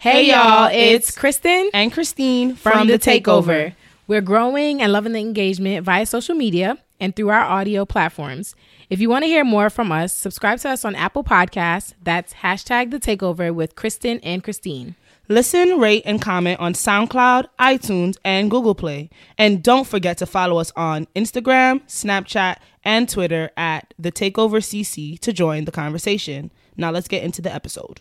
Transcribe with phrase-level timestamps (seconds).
[0.00, 3.74] Hey y'all, it's Christin and Christine from, The Takeover.
[4.06, 8.54] We're growing and loving the engagement via social media and through our audio platforms.
[8.90, 11.94] If you want to hear more from us, subscribe to us on Apple Podcasts.
[12.00, 14.94] That's hashtag The Takeover with Christin and Christine.
[15.26, 19.10] Listen, rate, and comment on SoundCloud, iTunes, and Google Play.
[19.36, 25.18] And don't forget to follow us on Instagram, Snapchat, and Twitter at The Takeover CC
[25.18, 26.52] to join the conversation.
[26.76, 28.00] Now let's get into the episode.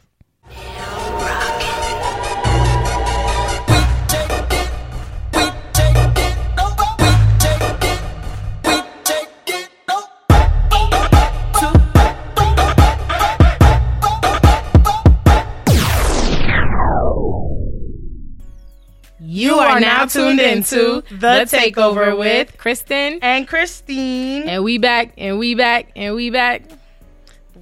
[19.38, 24.50] You are now tuned into The Takeover with Christin and Christine.
[24.50, 26.64] And we back, and we back, and we back.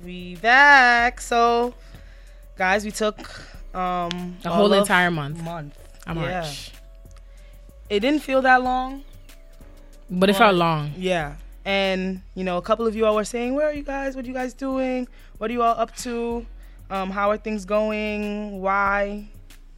[0.01, 1.19] We back.
[1.19, 1.73] So,
[2.55, 3.17] guys, we took
[3.75, 5.43] um the whole entire month.
[5.43, 5.77] Month.
[6.07, 6.21] March.
[6.29, 6.51] Yeah.
[7.89, 9.03] It didn't feel that long.
[10.09, 10.93] But it felt long.
[10.95, 11.35] Yeah.
[11.65, 14.15] And, you know, a couple of you all were saying, Where are you guys?
[14.15, 15.09] What are you guys doing?
[15.39, 16.45] What are you all up to?
[16.89, 18.61] Um, how are things going?
[18.61, 19.27] Why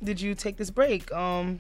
[0.03, 1.11] did you take this break?
[1.11, 1.59] Um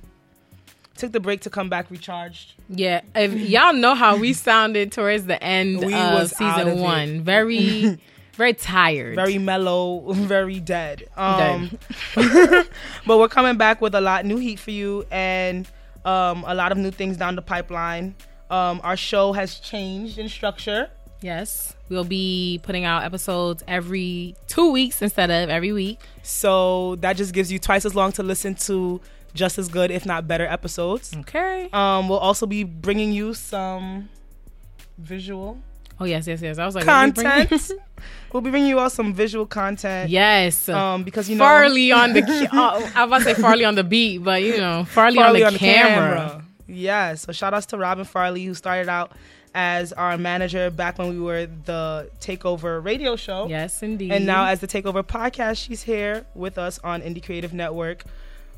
[0.97, 2.53] took the break to come back recharged.
[2.69, 7.21] Yeah, if y'all know how we sounded towards the end we of season of one,
[7.21, 7.99] very.
[8.37, 11.09] very tired, very mellow, very dead.
[11.17, 11.77] Um,
[12.15, 12.69] dead.
[13.07, 15.67] but we're coming back with a lot new heat for you and
[16.05, 18.13] um, a lot of new things down the pipeline.
[18.51, 20.89] Um, our show has changed in structure.
[21.19, 25.99] Yes, we'll be putting out episodes every two weeks instead of every week.
[26.21, 29.01] So that just gives you twice as long to listen to
[29.37, 31.15] just as good, if not better, episodes.
[31.19, 31.69] Okay.
[31.71, 34.09] Um, we'll also be bringing you some
[34.97, 35.59] visual.
[35.99, 36.57] Oh yes, yes, yes.
[36.57, 37.71] I was like content.
[38.33, 40.09] we'll be bringing you all some visual content.
[40.09, 40.67] Yes.
[40.69, 42.21] Um, because you know Farley on the.
[42.51, 45.43] uh, I was about to say Farley on the beat, but you know Farley, Farley
[45.43, 45.89] on, the, on camera.
[45.89, 46.45] the camera.
[46.67, 47.15] Yeah.
[47.15, 49.13] So shout outs to Robin Farley who started out
[49.55, 53.47] as our manager back when we were the Takeover radio show.
[53.47, 54.11] Yes, indeed.
[54.11, 58.03] And now as the Takeover podcast, she's here with us on Indie Creative Network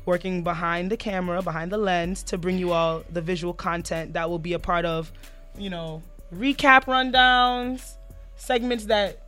[0.06, 4.28] working behind the camera, behind the lens to bring you all the visual content that
[4.28, 5.12] will be a part of,
[5.58, 6.02] you know,
[6.34, 7.94] recap rundowns,
[8.36, 9.22] segments that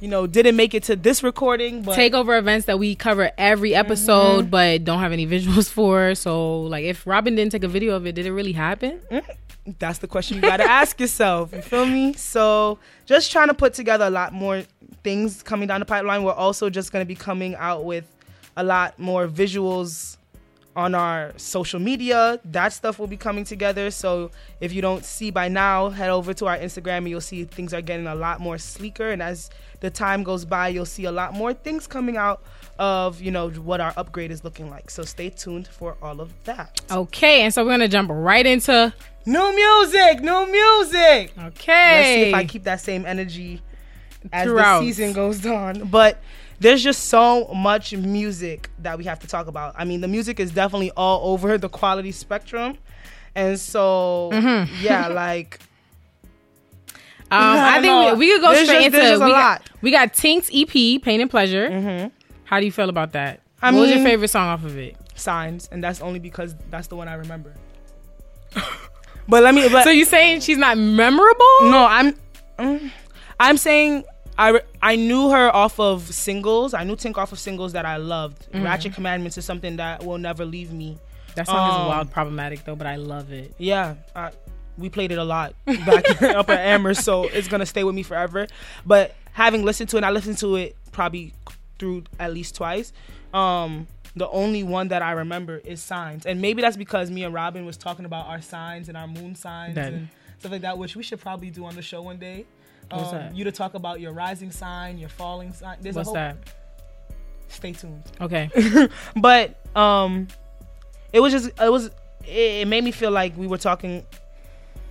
[0.00, 3.74] you know didn't make it to this recording, but takeover events that we cover every
[3.74, 4.50] episode mm-hmm.
[4.50, 6.14] but don't have any visuals for.
[6.14, 9.00] So, like, if Robin didn't take a video of it, did it really happen?
[9.10, 9.72] Mm-hmm.
[9.78, 11.52] That's the question you got to ask yourself.
[11.52, 12.14] You feel me?
[12.14, 14.64] So, just trying to put together a lot more
[15.04, 16.24] things coming down the pipeline.
[16.24, 18.11] We're also just going to be coming out with
[18.56, 20.16] a lot more visuals
[20.74, 22.40] on our social media.
[22.44, 23.90] That stuff will be coming together.
[23.90, 24.30] So
[24.60, 27.74] if you don't see by now, head over to our Instagram and you'll see things
[27.74, 29.10] are getting a lot more sleeker.
[29.10, 32.42] And as the time goes by, you'll see a lot more things coming out
[32.78, 34.90] of you know what our upgrade is looking like.
[34.90, 36.80] So stay tuned for all of that.
[36.90, 38.92] Okay, and so we're gonna jump right into
[39.26, 40.20] new music.
[40.20, 41.32] New music.
[41.38, 41.98] Okay.
[41.98, 43.60] Let's see if I keep that same energy
[44.32, 44.80] as Throughout.
[44.80, 45.88] the season goes on.
[45.88, 46.18] But
[46.62, 49.74] there's just so much music that we have to talk about.
[49.76, 52.78] I mean, the music is definitely all over the quality spectrum.
[53.34, 54.72] And so, mm-hmm.
[54.82, 55.58] yeah, like.
[57.30, 59.90] Um, I, I think we, we, could go there's straight just, into we got, we
[59.90, 61.68] got Tink's EP, Pain and Pleasure.
[61.68, 62.08] Mm-hmm.
[62.44, 63.40] How do you feel about that?
[63.60, 64.96] I what mean, was your favorite song off of it?
[65.14, 67.54] Signs, and that's only because that's the one I remember.
[69.28, 69.68] but let me.
[69.70, 71.46] But, so you're saying she's not memorable?
[71.62, 72.14] No, I'm.
[72.58, 72.90] Mm,
[73.40, 74.04] I'm saying
[74.38, 76.74] I, I knew her off of singles.
[76.74, 78.50] I knew Tink off of singles that I loved.
[78.52, 78.64] Mm-hmm.
[78.64, 80.98] Ratchet Commandments is something that will never leave me.
[81.34, 83.54] That song um, is wild problematic though, but I love it.
[83.58, 84.32] Yeah, I,
[84.76, 88.02] we played it a lot back up at Amherst, so it's gonna stay with me
[88.02, 88.46] forever.
[88.84, 91.32] But having listened to it, I listened to it probably
[91.78, 92.92] through at least twice.
[93.32, 97.32] Um, the only one that I remember is Signs, and maybe that's because me and
[97.32, 100.96] Robin was talking about our signs and our moon signs and stuff like that, which
[100.96, 102.44] we should probably do on the show one day.
[102.92, 103.34] Um.
[103.34, 105.78] You to talk about your rising sign, your falling sign.
[105.80, 106.36] There's What's a whole, that?
[107.48, 108.02] Stay tuned.
[108.20, 108.50] Okay.
[109.16, 110.28] but um,
[111.12, 111.86] it was just it was
[112.24, 114.04] it, it made me feel like we were talking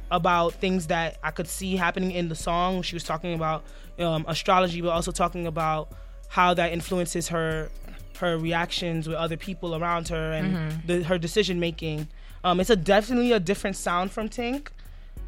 [0.10, 2.82] about things that I could see happening in the song.
[2.82, 3.64] She was talking about
[3.98, 5.92] um, astrology, but also talking about
[6.28, 7.70] how that influences her
[8.18, 10.88] her reactions with other people around her and mm-hmm.
[10.88, 12.08] the, her decision making.
[12.44, 14.68] Um, it's a definitely a different sound from Tink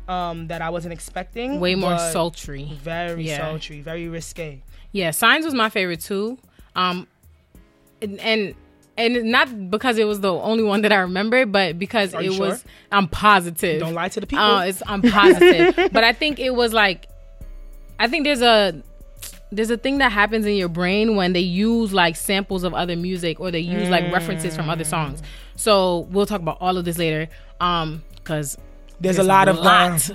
[0.07, 1.59] um, that I wasn't expecting.
[1.59, 2.69] Way more sultry.
[2.81, 3.38] Very yeah.
[3.38, 4.61] sultry, very risque.
[4.91, 6.38] Yeah, Signs was my favorite too.
[6.75, 7.07] Um,
[8.01, 8.55] and, and
[8.95, 12.39] and not because it was the only one that I remember, but because it sure?
[12.39, 12.65] was.
[12.91, 13.79] I'm positive.
[13.79, 14.45] Don't lie to the people.
[14.45, 17.07] Uh, it's, I'm positive, but I think it was like,
[17.99, 18.83] I think there's a
[19.51, 22.95] there's a thing that happens in your brain when they use like samples of other
[22.95, 25.21] music or they use like references from other songs.
[25.56, 27.29] So we'll talk about all of this later.
[27.59, 28.57] Um, because
[29.00, 30.10] There's, a lot of lot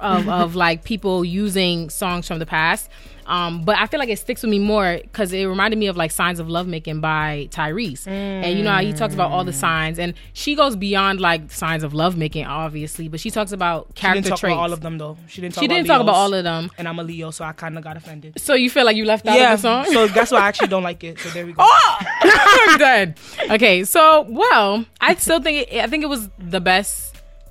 [0.00, 2.88] um, of, of like people using songs from the past.
[3.30, 5.96] Um, but I feel like it sticks with me more because it reminded me of
[5.96, 8.08] like Signs of Lovemaking by Tyrese.
[8.08, 11.52] And you know how he talks about all the signs, and she goes beyond like
[11.52, 14.52] signs of lovemaking, obviously, but she talks about She character didn't talk traits.
[14.54, 15.16] about all of them though.
[15.28, 15.54] She didn't.
[15.54, 16.70] Talk she about didn't talk about all of them.
[16.76, 18.40] And I'm a Leo, so I kind of got offended.
[18.40, 19.92] So you feel like you left out yeah, of the song?
[19.92, 21.20] so that's why I actually don't like it.
[21.20, 21.62] So there we go.
[21.64, 23.14] I'm done.
[23.50, 27.09] Okay, so well, I still think it, I think it was the best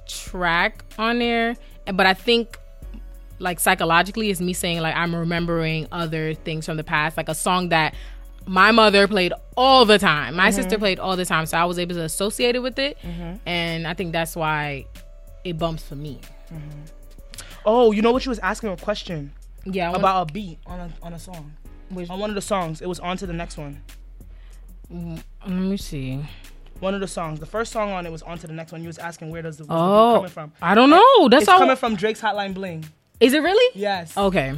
[0.10, 1.56] track on there,
[1.94, 2.58] but I think
[3.40, 7.36] like psychologically is me saying like I'm remembering other things from the past, like a
[7.36, 7.96] song that
[8.46, 10.36] my mother played all the time.
[10.36, 10.82] My sister mm-hmm.
[10.82, 13.36] played all the time, so I was able to associate it with it, mm-hmm.
[13.46, 14.86] and I think that's why
[15.44, 16.20] it bumps for me.
[16.52, 16.82] Mm-hmm.
[17.66, 18.24] Oh, you know what?
[18.24, 19.32] She was asking a question
[19.66, 21.54] Yeah, want- about a beat on a on a song.
[21.90, 23.82] Which- on one of the songs, it was on to the next one.
[24.92, 26.26] Mm, let me see.
[26.80, 28.82] One of the songs, the first song on it was on to the next one.
[28.82, 30.52] You was asking where does the, where's the Oh, coming from?
[30.62, 31.28] I don't know.
[31.30, 31.60] That's It's all.
[31.60, 32.86] coming from Drake's Hotline Bling.
[33.20, 33.72] Is it really?
[33.78, 34.16] Yes.
[34.16, 34.54] Okay.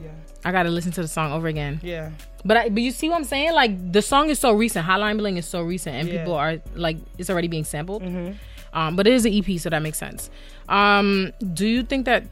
[0.00, 0.10] Yeah.
[0.44, 1.80] I gotta listen to the song over again.
[1.82, 2.10] Yeah.
[2.44, 3.52] But I, but you see what I'm saying?
[3.52, 4.86] Like the song is so recent.
[4.86, 6.18] Hotline Bling is so recent, and Yeah.
[6.20, 8.02] people are like it's already being sampled.
[8.02, 8.32] Mm-hmm.
[8.76, 10.30] Um, but it is an EP, so that makes sense.
[10.68, 12.24] Um, do you think that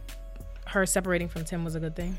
[0.69, 2.17] her separating from Tim was a good thing?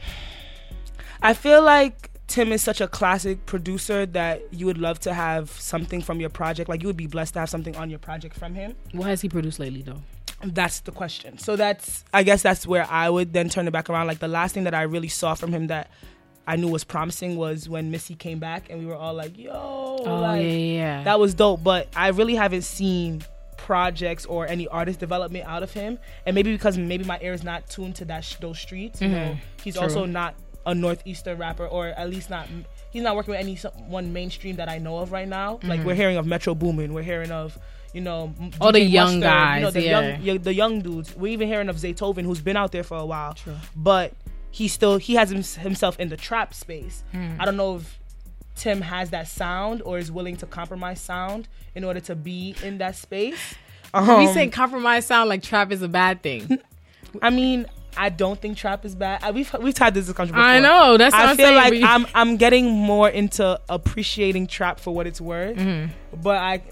[1.22, 5.50] I feel like Tim is such a classic producer that you would love to have
[5.50, 6.68] something from your project.
[6.68, 8.74] Like you would be blessed to have something on your project from him.
[8.92, 10.02] What has he produced lately, though?
[10.42, 11.38] That's the question.
[11.38, 14.06] So that's I guess that's where I would then turn it back around.
[14.06, 15.90] Like the last thing that I really saw from him that
[16.46, 19.52] I knew was promising was when Missy came back and we were all like, "Yo,
[19.52, 23.22] Oh like, yeah, yeah, that was dope." But I really haven't seen
[23.56, 25.98] projects or any artist development out of him.
[26.24, 29.00] And maybe because maybe my ear is not tuned to that sh- those streets.
[29.00, 29.16] You mm-hmm.
[29.16, 29.84] know, he's True.
[29.84, 30.34] also not
[30.66, 32.46] a northeastern rapper, or at least not.
[32.90, 33.54] He's not working with any
[33.88, 35.60] one mainstream that I know of right now.
[35.62, 37.58] Like we're hearing of Metro Boomin, we're hearing of.
[37.94, 40.00] You know, m- All the DJ young Mustard, you know, guys, the yeah.
[40.10, 41.16] young, yeah, the young dudes.
[41.16, 43.54] We're even hearing of Zaytoven, who's been out there for a while, True.
[43.74, 44.12] but
[44.50, 47.04] he still he has hims- himself in the trap space.
[47.12, 47.36] Hmm.
[47.40, 47.98] I don't know if
[48.54, 52.78] Tim has that sound or is willing to compromise sound in order to be in
[52.78, 53.54] that space.
[53.94, 56.58] we Um, saying compromise sound like trap is a bad thing.
[57.22, 57.64] I mean,
[57.96, 59.22] I don't think trap is bad.
[59.22, 60.44] I, we've we've had this discussion before.
[60.48, 65.06] I know that's I feel like I'm I'm getting more into appreciating trap for what
[65.06, 66.20] it's worth, Mm-hmm.
[66.22, 66.62] but I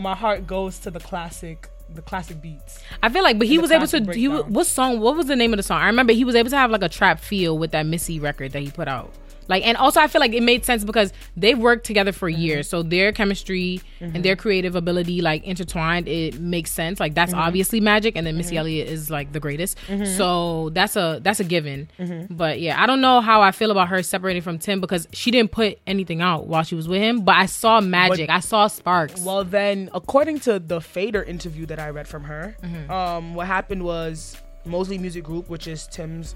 [0.00, 2.80] my heart goes to the classic the classic beats.
[3.02, 3.98] I feel like, but he was able to.
[4.00, 5.00] classic He what song?
[5.00, 5.80] What was the name of the song?
[5.82, 8.52] I remember he was able to have like a trap feel with that Missy record
[8.52, 9.10] that he put out.
[9.52, 12.40] Like, and also I feel like it made sense because they've worked together for Mm-hmm.
[12.46, 16.08] years, so their chemistry and their creative ability like intertwined.
[16.08, 16.98] It makes sense.
[17.04, 17.46] Like that's Mm-hmm.
[17.46, 19.76] obviously magic, and then Missy Elliott is like the greatest.
[20.16, 21.88] So that's a that's a given.
[21.98, 22.34] Mm-hmm.
[22.34, 25.30] But yeah, I don't know how I feel about her separating from Tim because she
[25.30, 27.20] didn't put anything out while she was with him.
[27.28, 28.30] But I saw magic.
[28.30, 29.20] I saw sparks.
[29.20, 32.90] Well, then, according to the Fader interview that I read from her, Mm-hmm.
[32.90, 36.34] um, what happened was Mosley Music Group, which is Tim's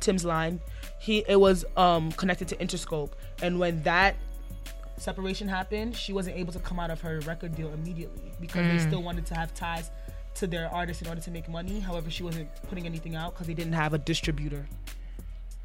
[0.00, 0.60] Tim's line,
[1.00, 3.10] he it was um, connected to Interscope,
[3.42, 4.16] and when that
[4.96, 8.76] separation happened, she wasn't able to come out of her record deal immediately because Mm.
[8.76, 9.90] they still wanted to have ties
[10.34, 11.78] to their artists in order to make money.
[11.80, 14.66] However, she wasn't putting anything out because they didn't have a distributor.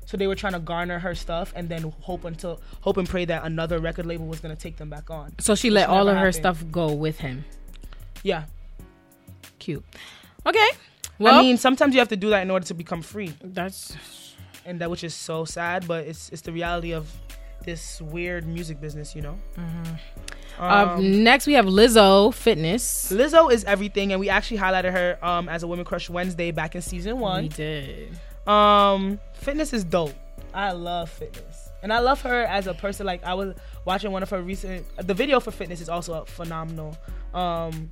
[0.05, 3.25] So they were trying to garner her stuff and then hope until hope and pray
[3.25, 5.33] that another record label was going to take them back on.
[5.39, 6.35] so she let all of her happened.
[6.35, 7.45] stuff go with him.
[8.21, 8.43] Yeah.
[9.59, 9.83] Cute.
[10.45, 10.69] Okay.
[11.19, 13.95] Well, I mean, sometimes you have to do that in order to become free, that's
[14.65, 17.09] and that which is so sad, but it's it's the reality of
[17.65, 19.37] this weird music business, you know.
[20.59, 20.63] uh,
[20.97, 23.11] Um, next we have Lizzo Fitness.
[23.11, 26.75] Lizzo is everything, and we actually highlighted her um, as a Women Crush Wednesday back
[26.75, 27.43] in season one.
[27.43, 28.17] We did.
[28.47, 30.13] Um, fitness is dope.
[30.53, 33.05] I love fitness, and I love her as a person.
[33.05, 33.55] Like I was
[33.85, 34.85] watching one of her recent.
[34.97, 36.95] The video for fitness is also phenomenal.
[37.33, 37.89] Um,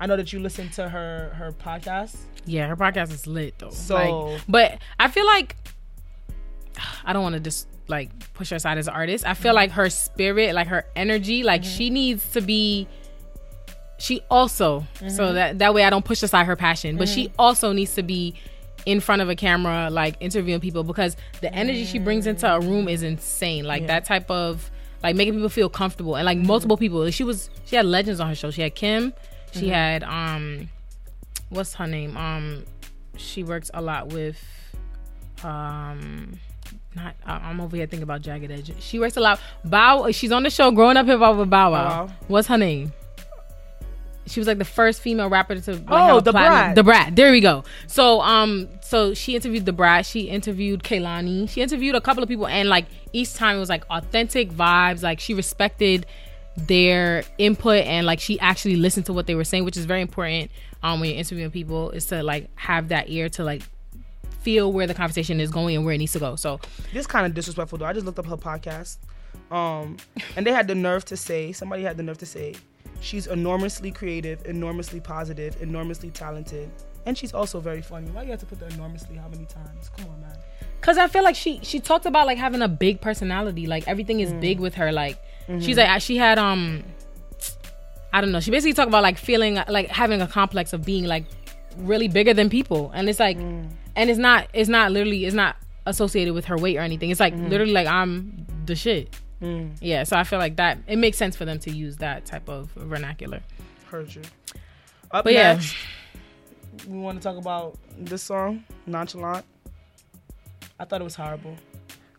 [0.00, 2.16] I know that you listen to her her podcast.
[2.46, 3.70] Yeah, her podcast is lit though.
[3.70, 5.56] So- Like, but I feel like
[7.04, 9.26] I don't want to just like push her aside as an artist.
[9.26, 12.86] I feel like her spirit, like her energy, like she needs to be.
[14.00, 17.72] She also so that that way I don't push aside her passion, but she also
[17.72, 18.34] needs to be
[18.86, 22.60] in front of a camera, like interviewing people because the energy she brings into a
[22.60, 23.64] room is insane.
[23.64, 24.70] Like that type of
[25.02, 27.10] like making people feel comfortable and like multiple people.
[27.10, 28.50] She was she had legends on her show.
[28.52, 29.12] She had Kim.
[29.52, 30.68] She had um
[31.50, 32.16] what's her name?
[32.16, 32.64] Um,
[33.16, 34.42] she works a lot with,
[35.42, 36.38] um,
[36.98, 37.14] not.
[37.26, 38.72] I'm over here thinking about Jagged Edge.
[38.80, 39.40] She works a lot.
[39.64, 40.10] Bow.
[40.10, 41.84] She's on the show Growing Up Hip Hop with Bow Wow.
[42.06, 42.12] Wow.
[42.28, 42.92] What's her name?
[44.26, 46.76] she was like the first female rapper to like, Oh, have a Da platinum- Brat.
[46.76, 47.16] Da Brat.
[47.16, 47.64] There we go.
[47.86, 50.04] So um, so she interviewed the Brat.
[50.04, 51.48] She interviewed Kehlani.
[51.48, 55.02] She interviewed a couple of people, and like each time it was like authentic vibes.
[55.02, 56.04] Like she respected
[56.58, 60.02] their input and like she actually listened to what they were saying, which is very
[60.02, 60.50] important.
[60.82, 63.62] Um, when you're interviewing people, is to like have that ear to like
[64.48, 66.34] feel where the conversation is going and where it needs to go.
[66.34, 66.58] So
[66.94, 67.84] This kind of disrespectful though.
[67.84, 68.96] I just looked up her podcast,
[69.50, 69.98] um,
[70.36, 72.54] and they had the nerve to say somebody had the nerve to say
[73.00, 76.70] she's enormously creative, enormously positive, enormously talented,
[77.04, 78.08] and she's also very funny.
[78.10, 79.90] Why you have to put the enormously how many times?
[79.94, 80.36] Come on, man.
[80.80, 84.20] Cause I feel like she she talked about like having a big personality, like everything
[84.20, 84.92] is big with her.
[84.92, 85.18] Like
[85.60, 86.84] she's like she had um,
[88.14, 88.40] I don't know.
[88.40, 91.26] She basically talked about like feeling like having a complex of being like
[91.76, 93.38] really bigger than people, and it's like,
[93.98, 97.10] and it's not it's not literally it's not associated with her weight or anything.
[97.10, 99.14] It's like literally like I'm the shit.
[99.80, 102.48] Yeah, so I feel like that it makes sense for them to use that type
[102.48, 103.40] of vernacular.
[103.90, 104.22] Heard you.
[105.10, 105.60] Up But yeah.
[106.86, 109.44] we want to talk about this song, Nonchalant.
[110.80, 111.56] I thought it was horrible.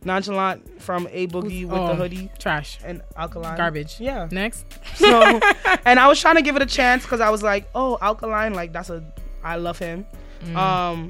[0.04, 3.58] Nonchalant from A Boogie with the Oh, hoodie Trash, and Alkaline.
[3.58, 4.00] garbage.
[4.00, 4.28] Yeah.
[4.32, 5.22] Next, So,
[5.86, 8.54] and I was trying to give it a chance because I was like, oh, Alkaline,
[8.54, 9.04] like that's a,
[9.44, 10.06] I love him.
[10.46, 10.56] Mm.
[10.56, 11.08] Um,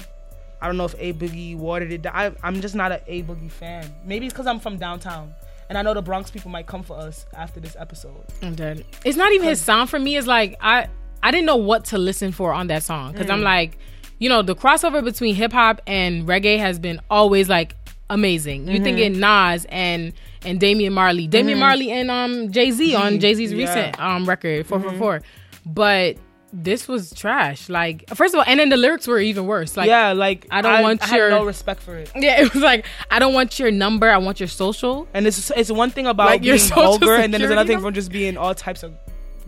[0.61, 2.01] I don't know if A Boogie watered it.
[2.01, 2.13] down.
[2.15, 3.93] I, I'm just not an A Boogie fan.
[4.05, 5.33] Maybe it's because I'm from downtown,
[5.69, 8.23] and I know the Bronx people might come for us after this episode.
[8.41, 8.85] I'm dead.
[9.05, 10.17] It's not even his sound for me.
[10.17, 10.87] It's like I
[11.23, 13.77] I didn't know what to listen for on that song because I'm like,
[14.19, 17.75] you know, the crossover between hip hop and reggae has been always like
[18.09, 18.67] amazing.
[18.67, 20.13] You thinking Nas and
[20.43, 23.67] and Damian Marley, Damian Marley and um Jay Z on Jay Z's yeah.
[23.67, 25.21] recent um record four four four,
[25.65, 26.17] but
[26.51, 27.69] this was trash.
[27.69, 29.77] Like first of all, and then the lyrics were even worse.
[29.77, 32.11] Like yeah, like I don't want I your- no respect for it.
[32.15, 34.09] yeah, it was like I don't want your number.
[34.09, 35.07] I want your social.
[35.13, 37.81] And it's it's one thing about Like being social vulgar, and then there's another thing
[37.81, 38.93] from just being all types of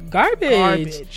[0.09, 0.49] garbage.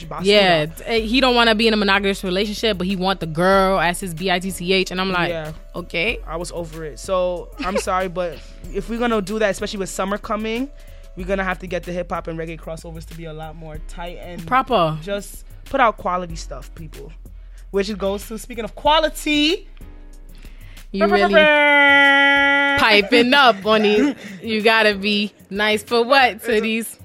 [0.03, 0.26] garbage.
[0.26, 3.26] Yeah, eh, he don't want to be in a monogamous relationship, but he want the
[3.26, 5.53] girl as his b i t c h, and I'm like, Yeah.
[5.75, 6.99] okay, I was over it.
[6.99, 8.38] So I'm sorry, but
[8.73, 10.71] if we're gonna do that, especially with summer coming,
[11.17, 13.57] we're gonna have to get the hip hop and reggae crossovers to be a lot
[13.57, 14.99] more tight and proper.
[15.03, 17.12] just put out quality stuff, people.
[17.71, 19.68] Which goes to speaking of quality.
[20.92, 21.35] You really
[22.78, 24.14] piping up on these.
[24.42, 26.99] You gotta be nice for what to these.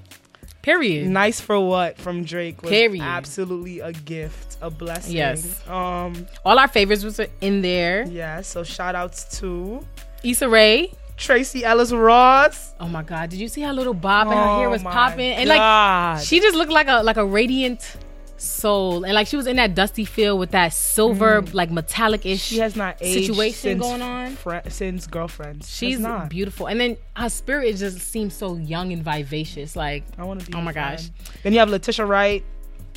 [0.62, 1.08] Period.
[1.08, 3.02] Nice for what from Drake was Period.
[3.02, 5.16] absolutely a gift, a blessing.
[5.16, 5.66] Yes.
[5.66, 6.26] Um.
[6.44, 8.06] All our favorites was in there.
[8.06, 8.42] Yeah.
[8.42, 9.84] So shout outs to
[10.22, 10.92] Issa Rae.
[11.16, 12.74] Tracee Ellis Ross.
[12.80, 13.28] Oh my God!
[13.28, 16.40] Did you see how little bob and her hair Oh was popping and like she
[16.40, 17.96] just looked like a like a radiant
[18.40, 22.40] soul and like she was in that dusty feel with that silver like metallic ish.
[22.40, 22.48] Mm.
[22.48, 24.34] She has not situation going on.
[24.36, 25.68] fri- since girlfriends.
[25.70, 26.28] She's not.
[26.28, 29.76] beautiful, and then her spirit just seems so young and vivacious.
[29.76, 30.54] Like I want to be.
[30.54, 30.98] Oh my friend.
[30.98, 31.10] gosh.
[31.42, 32.44] Then you have Letitia Wright.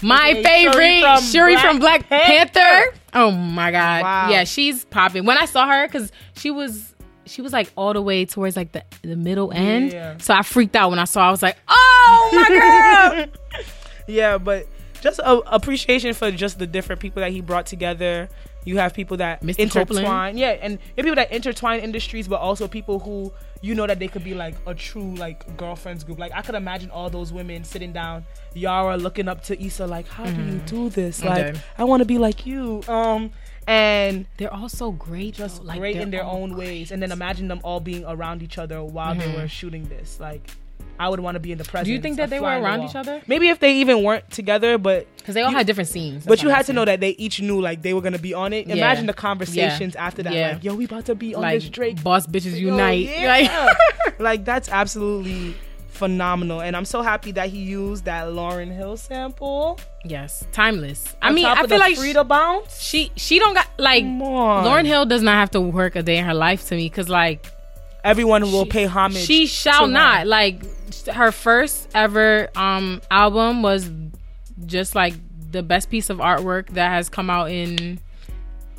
[0.02, 2.54] my Okay, favorite Shuri from from Black Panther.
[2.60, 2.98] Panther.
[3.14, 4.30] Oh my god, Wow.
[4.30, 5.26] yeah, she's popping.
[5.26, 6.96] When I saw her, because she was
[7.26, 10.18] she was like all the way towards like the the middle end, Yeah.
[10.18, 11.22] so I freaked out when I saw.
[11.22, 11.28] her.
[11.28, 13.28] I was like, oh my girl.
[14.08, 14.68] Yeah, but
[15.04, 18.30] just a, appreciation for just the different people that he brought together.
[18.64, 20.40] You have people that Misty intertwine, Copeland.
[20.40, 24.24] yeah, and people that intertwine industries, but also people who you know that they could
[24.24, 26.18] be like a true like girlfriends group.
[26.18, 30.08] Like I could imagine all those women sitting down, Yara looking up to Issa, like,
[30.08, 31.22] "How do you do this?
[31.22, 31.56] I'm Like.
[31.78, 33.32] I want to be like you." Um,
[33.68, 35.64] and They're all so great, just.
[35.64, 36.92] Like, great in their own ways.
[36.92, 40.20] And then imagine them all being around each other while they were shooting this.
[40.20, 40.50] Like,
[41.00, 41.88] I would want to be in the presence.
[41.88, 43.22] Do you think that they were flying the around each other?
[43.28, 46.24] Maybe if they even weren't together, but because they all You- had different scenes.
[46.26, 48.54] but you had to know that they each knew like they were gonna be on
[48.54, 48.68] it.
[48.68, 48.76] Yeah.
[48.76, 50.34] Imagine the conversations after that.
[50.34, 50.50] Yeah.
[50.54, 52.02] Like, yo, we about to be on like this Drake.
[52.04, 53.10] boss bitches Yo, oh, unite.
[53.10, 53.28] yeah.
[54.08, 55.56] Like, like that's absolutely
[55.90, 59.80] phenomenal, and I'm so happy that he used that Lauryn Hill sample.
[60.06, 61.16] yes, timeless.
[61.22, 62.80] I on mean, I feel like Frida bounce.
[62.82, 66.26] she she don't got like Lauryn Hill does not have to work a day in
[66.26, 67.46] her life to me because like
[68.04, 69.24] Everyone will she- pay homage.
[69.24, 69.92] she shall to her.
[69.92, 70.64] not like
[71.08, 73.90] her first ever um album was
[74.66, 75.14] just like
[75.52, 78.00] the best piece of artwork that has come out in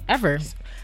[0.09, 0.39] ever.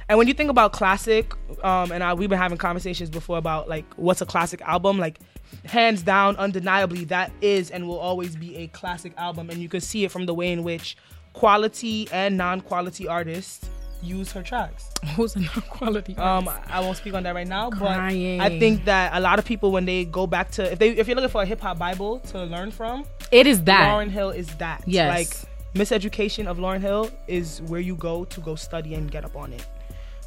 [0.09, 1.33] And when you think about classic,
[1.65, 5.21] um, and I, we've been having conversations before about like what's a classic album, like
[5.67, 9.51] hands down, undeniably, that is and will always be a classic album.
[9.51, 10.97] And you can see it from the way in which
[11.33, 13.69] quality and non-quality artists
[14.03, 14.91] use her tracks.
[15.17, 16.17] Who's a quality?
[16.17, 18.39] Um, I won't speak on that right now, Crying.
[18.39, 20.91] but I think that a lot of people when they go back to if they
[20.91, 23.89] if you're looking for a hip hop bible to learn from, it is that.
[23.89, 24.83] Lauryn Hill is that.
[24.87, 25.09] Yes.
[25.45, 29.37] Like miseducation of Lauryn Hill is where you go to go study and get up
[29.37, 29.67] on it.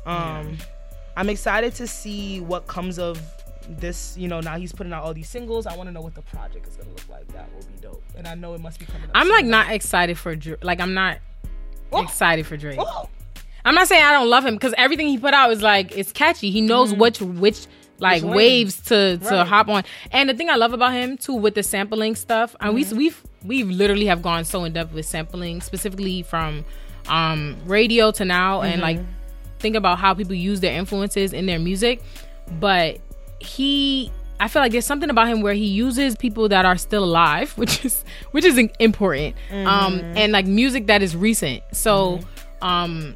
[0.06, 0.58] Um
[1.15, 3.22] I'm excited to see what comes of
[3.70, 5.65] this, you know, now he's putting out all these singles.
[5.68, 7.27] I want to know what the project is gonna look like.
[7.30, 8.03] That will be dope.
[8.18, 9.03] And I know it must be coming.
[9.03, 10.36] up I'm like not excited for.
[10.62, 11.20] Like I'm not
[11.96, 12.01] Oh.
[12.01, 12.80] excited for Drake.
[12.82, 13.08] Oh.
[13.65, 16.12] I'm not saying I don't love him because everything he put out is like it's
[16.12, 16.51] catchy.
[16.51, 17.65] He knows which which
[18.00, 18.29] like Mm-hmm.
[18.29, 19.48] Which waves to to Right.
[19.48, 19.84] hop on.
[20.12, 22.98] And the thing I love about him too with the sampling stuff, and Mm-hmm.
[22.98, 26.65] we we've we've literally have gone so in depth with sampling, specifically from
[27.08, 29.60] um radio to now, and like Mm-hmm.
[29.60, 32.01] think about how people use their influences in their music.
[32.60, 33.00] But
[33.39, 37.03] he I feel like there's something about him where he uses people that are still
[37.05, 39.36] alive, which is which is important.
[39.51, 41.63] Um and like music that is recent.
[41.72, 42.20] So
[42.62, 43.15] um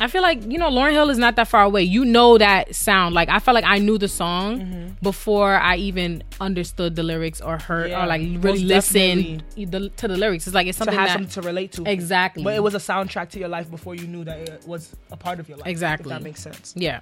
[0.00, 1.82] I feel like, you know, Lauryn Hill is not that far away.
[1.82, 3.14] You know that sound.
[3.14, 7.58] Like I felt like I knew the song before I even understood the lyrics or
[7.58, 10.46] heard Yeah, or like really listened the, to the lyrics.
[10.46, 11.84] It's like it's something To have that something to relate to.
[11.88, 12.42] Exactly.
[12.42, 15.16] But it was a soundtrack to your life before you knew that it was a
[15.16, 15.68] part of your life.
[15.68, 16.10] Exactly.
[16.10, 16.72] If that makes sense.
[16.76, 17.00] Yeah.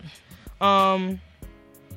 [0.61, 1.21] Um,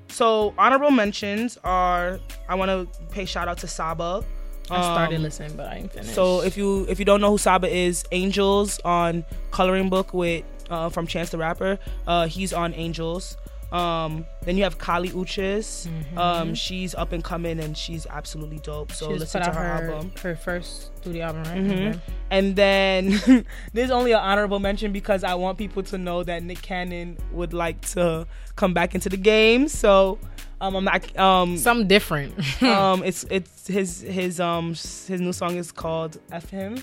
[0.09, 4.23] so honorable mentions are I want to pay shout out to Saba.
[4.69, 6.15] I started Um, listening, but I ain't finished.
[6.15, 10.45] So if you if you don't know who Saba is, Angels on Coloring Book with
[10.69, 11.79] uh, from Chance the Rapper.
[12.07, 13.37] Uh, he's on Angels.
[13.71, 15.87] Um, then you have Kali Uchis.
[16.15, 18.91] Um, she's up and coming and she's absolutely dope.
[18.91, 19.13] So Mm-hmm.
[19.15, 20.11] she listen to her, her, album.
[20.21, 21.57] her first studio album, right?
[21.63, 21.99] Mhm.
[22.29, 26.61] And then there's only an honorable mention because I want people to know that Nick
[26.61, 29.67] Cannon would like to come back into the game.
[29.67, 30.19] So
[30.61, 32.35] um, I'm not um Something different.
[32.61, 36.77] um it's it's his his um his new song is called F him.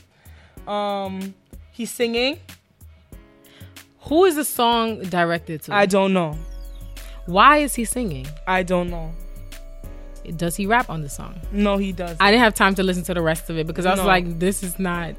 [0.66, 1.34] Um
[1.70, 2.38] he's singing.
[4.02, 5.75] Who is the song directed to?
[5.75, 6.37] I don't know.
[7.26, 8.26] Why is he singing?
[8.47, 9.12] I don't know.
[10.37, 11.40] Does he rap on the song?
[11.52, 12.16] No, he does.
[12.21, 14.07] I didn't have time to listen to the rest of it because I was No.
[14.07, 15.14] like, this is not.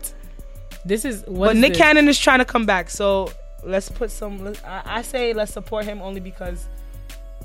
[0.86, 1.48] This is what.
[1.48, 1.78] but is Nick this?
[1.82, 2.90] Cannon is trying to come back.
[2.90, 3.32] So
[3.64, 4.44] let's put some.
[4.44, 6.66] let- I, I say let's support him only because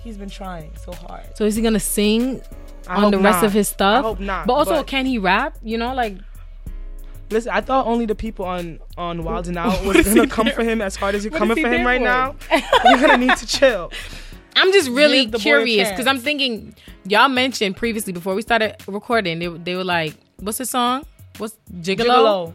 [0.03, 1.37] he's been trying so hard.
[1.37, 2.41] So is he gonna sing
[2.87, 3.45] I on hope the rest not.
[3.45, 4.05] of his stuff?
[4.05, 4.47] I hope not.
[4.47, 5.57] But also, can he rap?
[5.63, 6.17] You know, like
[7.31, 10.47] Listen, I thought only the people on on Wild and Out What was gonna come
[10.47, 12.05] there- for him as hard as you're what coming for him right for?
[12.05, 12.37] now.
[12.85, 13.91] You're gonna need to chill.
[14.55, 16.07] I'm just really Give the boy a curious because.
[16.07, 19.39] I'm thinking y'all mentioned previously before we started recording.
[19.39, 21.05] They they were like, "What's the song?
[21.39, 22.53] What's Gigolo?" Gigolo.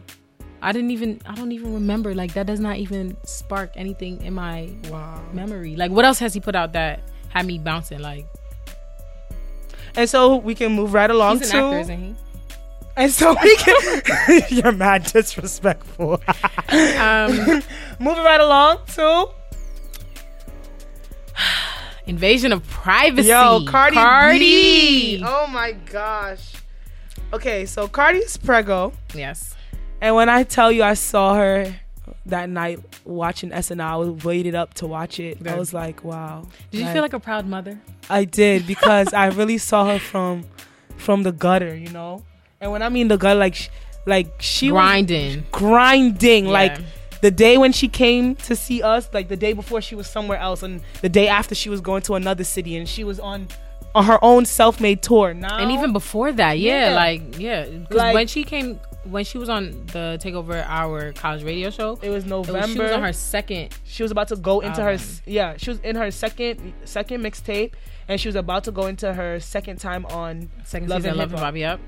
[0.62, 1.20] I didn't even.
[1.26, 2.14] I don't even remember.
[2.14, 5.20] Like that does not even spark anything in my Wow.
[5.32, 5.76] memory.
[5.76, 8.00] Like what else has he put out that had me bouncing?
[8.00, 8.26] Like
[9.94, 11.56] And so we can move right along he's to.
[11.58, 12.14] actor, isn't he?
[12.96, 14.42] And so we can.
[14.50, 16.20] you're mad disrespectful.
[16.98, 17.28] Um,
[17.98, 19.28] Moving right along to.
[22.06, 23.28] invasion of privacy.
[23.28, 24.38] Yo, Cardi, Cardi.
[24.38, 25.24] B.
[25.24, 26.54] Oh my gosh.
[27.32, 28.92] Okay, so Cardi's prego.
[29.14, 29.54] Yes.
[30.00, 31.74] And when I tell you I saw her
[32.26, 35.46] that night watching SNL, I was waited up to watch it.
[35.46, 36.46] I was like, wow.
[36.70, 37.80] Did you feel like a proud mother?
[38.10, 40.44] I did because I really saw her from
[40.96, 42.22] from the gutter, you know.
[42.62, 43.68] And when I mean the gutter, like sh-
[44.06, 45.36] like she Grinding.
[45.40, 46.50] was grinding, Yeah.
[46.52, 46.78] like
[47.20, 50.38] the day when she came to see us, like the day before she was somewhere
[50.38, 53.48] else, and the day after she was going to another city, and she was on
[53.94, 55.34] on her own self-made tour.
[55.34, 56.94] Now And even before that, yeah, Yeah.
[56.94, 61.68] like yeah, Like- when she came, when she was on the Takeover Our college radio
[61.68, 62.60] show, it was it November.
[62.60, 63.68] was, she was on her second.
[63.84, 65.06] she was about to go into her Album.
[65.26, 67.72] yeah she was in her second second mixtape
[68.08, 71.18] and she was about to go into her second time on Second Love season and
[71.18, 71.78] Love and Bobby Up.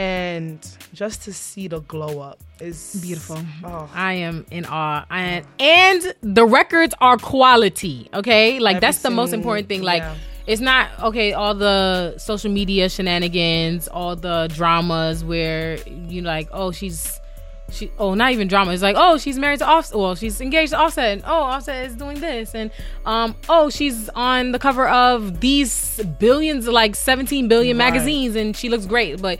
[0.00, 3.38] And just to see the glow up is Beautiful.
[3.64, 5.04] oh I am in awe.
[5.10, 8.58] And and the records are quality, okay?
[8.60, 9.82] Like Every that's the most important thing.
[9.82, 10.14] Like yeah.
[10.46, 16.72] it's not okay, all the social media shenanigans, all the dramas where you like, oh,
[16.72, 17.20] she's
[17.70, 18.72] she oh not even drama.
[18.72, 19.98] It's like, oh, she's married to Offset.
[19.98, 21.12] Well, she's engaged to Offset.
[21.12, 22.54] And, oh, Offset is doing this.
[22.54, 22.70] And
[23.04, 27.92] um, oh, she's on the cover of these billions, like 17 billion Right.
[27.92, 29.20] magazines, and she looks great.
[29.22, 29.38] But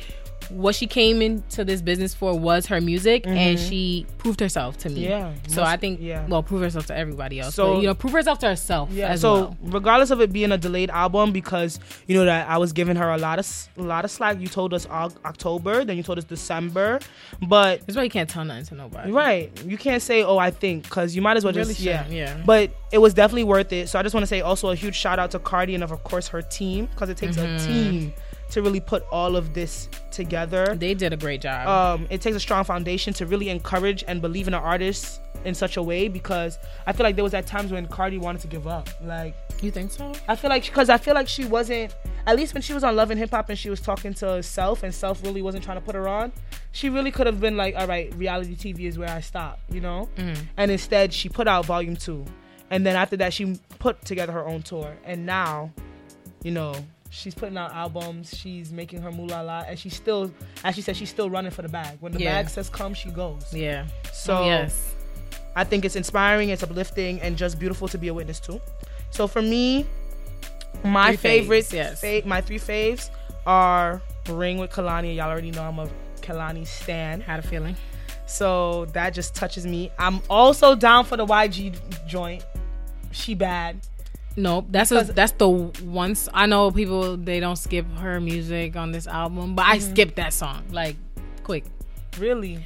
[0.50, 4.88] what she came into this business for was her music, and she proved herself to
[4.88, 5.02] me.
[5.04, 5.10] Mm-hmm.
[5.10, 5.32] Yeah.
[5.48, 6.26] So I think, yeah.
[6.26, 7.54] well, prove herself to everybody else.
[7.54, 9.56] So- So you know, prove herself to herself yeah so well.
[9.62, 13.10] regardless of it being a delayed album because you know that i was giving her
[13.10, 14.86] a lot of a lot of slack you told us
[15.24, 16.98] october then you told us december
[17.48, 19.10] but That's why you can't tell nothing to nobody.
[19.12, 22.06] right you can't say oh i think because you might as well Really just yeah
[22.08, 22.40] yeah.
[22.44, 23.88] but it was definitely worth it.
[23.88, 25.90] So I just want to say also a huge shout out to Cardi and of
[26.02, 27.56] course her team because it takes Mm-hmm.
[27.56, 28.12] a team
[28.50, 30.74] to really put all of this together.
[30.76, 31.68] They did a great job.
[31.68, 35.54] Um, it takes a strong foundation to really encourage and believe in an artist in
[35.54, 38.48] such a way because I feel like there was at times when Cardi wanted to
[38.48, 38.88] give up.
[39.02, 40.12] Like you think so?
[40.28, 41.94] I feel like because I feel like she wasn't
[42.26, 44.42] at least when she was on Love and Hip Hop and she was talking to
[44.42, 46.32] Self and Self really wasn't trying to put her on.
[46.72, 49.80] She really could have been like, all right, reality TV is where I stop, you
[49.80, 50.08] know.
[50.16, 50.42] Mm-hmm.
[50.56, 52.24] And instead, she put out Volume Two,
[52.70, 55.72] and then after that, she put together her own tour, and now
[56.42, 56.74] you know,
[57.10, 60.32] she's putting out albums, she's making her moolah la, and she's still,
[60.64, 61.98] as she said, she's still running for the bag.
[62.00, 62.42] When the Yeah.
[62.42, 63.52] bag says come, she goes.
[63.52, 63.86] Yeah.
[64.12, 64.94] So yes.
[65.56, 68.60] I think it's inspiring, it's uplifting, and just beautiful to be a witness to.
[69.10, 69.84] So for me,
[70.84, 72.00] my Three faves, favorites, yes.
[72.00, 73.10] fa- my three faves
[73.46, 75.16] are Ring with Kehlani.
[75.16, 75.88] Y'all already know I'm a
[76.20, 77.20] Kehlani stan.
[77.20, 77.76] Had a feeling.
[78.26, 79.90] So that just touches me.
[79.98, 82.44] I'm also down for the YG joint.
[83.10, 83.80] She bad.
[84.36, 88.92] Nope, that's a, that's the once I know people they don't skip her music on
[88.92, 89.90] this album, but I Mm-hmm.
[89.92, 90.96] skipped that song like
[91.42, 91.64] quick.
[92.18, 92.64] Really?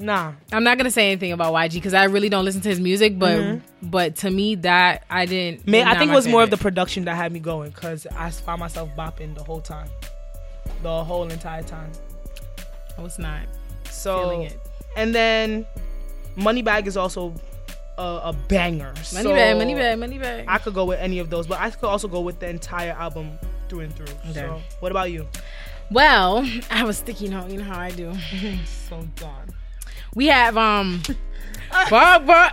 [0.00, 0.32] Nah.
[0.52, 3.18] I'm not gonna say anything about YG because I really don't listen to his music,
[3.18, 5.62] but but to me that I didn't.
[5.62, 5.70] Mm-hmm.
[5.70, 8.30] May, I think it was more of the production that had me going because I
[8.30, 9.88] found myself bopping the whole time,
[10.82, 11.90] the whole entire time.
[12.96, 13.40] I was not
[13.90, 14.58] So feeling it.
[14.96, 15.66] and then
[16.36, 17.32] Moneybag is also
[17.98, 18.92] a, a banger.
[18.94, 20.44] Money so bag, money bag, money bag.
[20.48, 22.92] I could go with any of those, but I could also go with the entire
[22.92, 24.06] album through and through.
[24.30, 24.32] Okay.
[24.34, 25.26] So what about you?
[25.90, 27.50] well, I was sticky note.
[27.50, 28.12] You know how I do.
[28.88, 29.54] So done.
[30.14, 31.02] We have um,
[31.90, 32.52] bark bark,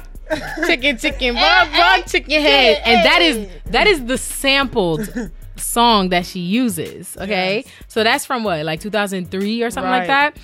[0.68, 5.10] chicken chicken, bark, chicken head, and that is that is the sampled
[5.56, 7.16] song that she uses.
[7.18, 7.74] Okay, Yes.
[7.88, 10.38] so that's from what like 2003 or something like that.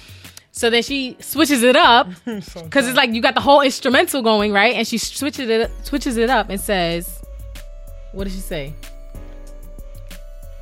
[0.54, 2.08] So then she switches it up
[2.42, 5.72] So because it's like you got the whole instrumental going right, and she switches it
[5.84, 7.22] switches it up and says,
[8.12, 8.74] "What did she say?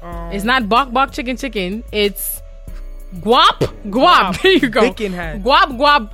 [0.02, 1.84] um, It's not bok bok chicken chicken.
[1.92, 2.42] It's
[3.22, 4.36] guap guap.
[4.36, 4.42] Guap.
[4.44, 4.82] There you go.
[4.82, 5.44] Bacon head.
[5.44, 6.12] Guap guap.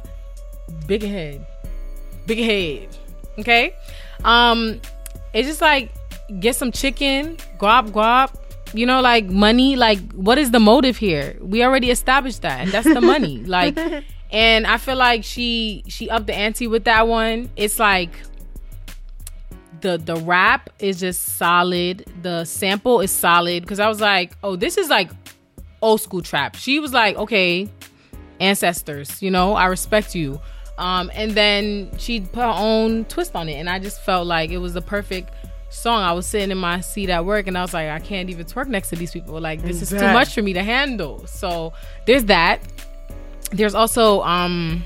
[0.87, 1.45] Big head.
[2.25, 2.87] Big head.
[3.39, 3.75] Okay.
[4.23, 4.79] Um,
[5.33, 5.91] it's just like
[6.39, 7.35] get some chicken.
[7.59, 8.33] Guap guap.
[8.75, 9.75] You know, like money.
[9.75, 11.37] Like, what is the motive here?
[11.41, 13.43] We already established that, and that's the money.
[13.45, 13.77] Like,
[14.31, 17.49] and I feel like she she upped the ante with that one.
[17.55, 18.11] It's like
[19.81, 22.05] the the rap is just solid.
[22.21, 25.09] The sample is solid because I was like, oh, this is like
[25.81, 26.55] old school trap.
[26.55, 27.69] She was like, okay,
[28.39, 30.39] ancestors, you know, I respect you.
[30.77, 34.49] Um, and then she put her own twist on it, and I just felt like
[34.49, 35.33] it was the perfect
[35.69, 36.01] song.
[36.03, 38.45] I was sitting in my seat at work, and I was like, I can't even
[38.45, 39.39] twerk next to these people.
[39.39, 41.25] Like this is too much for me to handle.
[41.27, 41.73] So
[42.05, 42.61] there's that.
[43.51, 44.83] There's also um,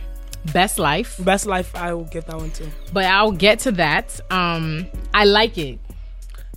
[0.54, 2.70] Best Life Best Life, I will give that one too.
[2.94, 4.20] but I'll get to that.
[4.32, 5.80] Um, I like it.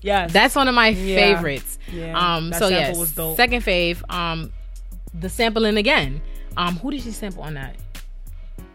[0.03, 0.33] Yes.
[0.33, 1.17] That's one of my Yeah.
[1.17, 1.79] favorites.
[1.93, 2.97] Yeah, Um, that so yes,
[3.37, 4.03] second fave.
[4.13, 4.53] Um,
[5.15, 6.21] the sampling again.
[6.57, 7.77] Um, who did she sample on that?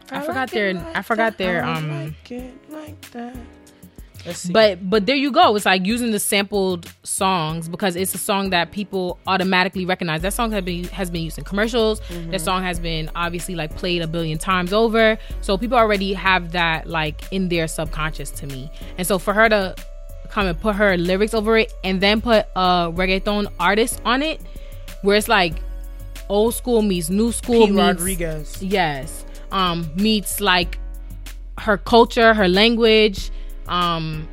[0.10, 0.78] I, forgot their.
[0.96, 1.66] I forgot their.
[1.66, 3.34] Um, Let's see.
[4.52, 5.56] But but there you go.
[5.56, 10.22] It's like using the sampled songs because it's a song that people automatically recognize.
[10.22, 12.02] That song has been has been used in commercials.
[12.02, 12.32] Mm-hmm.
[12.32, 15.18] That song has been obviously like played a billion times over.
[15.42, 18.70] So people already have that like in their subconscious to me.
[18.98, 19.76] And so for her to
[20.30, 24.42] come and put her lyrics over it and then put a reggaeton artist on it,
[25.02, 25.54] where it's like
[26.30, 28.62] old school meets new school Pete meets Rodriguez.
[28.62, 30.78] yes um meets like
[31.58, 33.32] her culture her language
[33.68, 34.28] um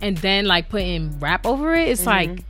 [0.00, 2.44] and then like putting rap over it it's like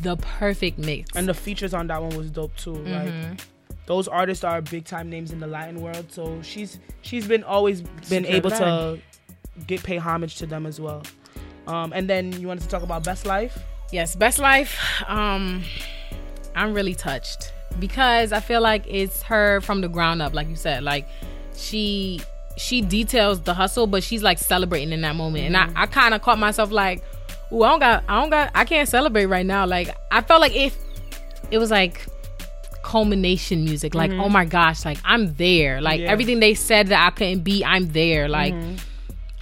[0.00, 2.74] the perfect mix And the features on that one was dope too.
[2.74, 2.92] Mm-hmm.
[3.32, 3.40] Like
[3.86, 7.80] those artists are big time names in the Latin world, so she's she's been always
[8.08, 8.98] been able to
[9.66, 11.02] get pay homage to them as well.
[11.66, 13.58] Um, and then you wanted to talk about Best Life.
[13.90, 15.62] yes best life um
[16.54, 20.56] i'm really touched because i feel like it's her from the ground up like you
[20.56, 21.08] said like
[21.56, 22.20] she
[22.58, 25.78] she details the hustle but she's like celebrating in that moment and i, mm-hmm.
[25.78, 27.02] I kind of caught myself like
[27.52, 30.40] Ooh, i don't got i don't got i can't celebrate right now like i felt
[30.40, 30.76] like if
[31.50, 32.06] it was like
[32.82, 34.20] culmination music like mm-hmm.
[34.20, 36.10] oh my gosh like i'm there like Yeah.
[36.10, 38.76] everything they said that i couldn't be i'm there like mm-hmm.